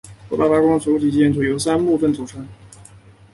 [0.27, 2.43] 布达拉宫的主体建筑由三部分组成。